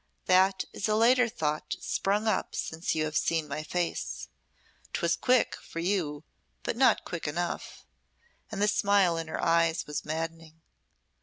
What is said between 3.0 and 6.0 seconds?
have seen my face. 'Twas quick for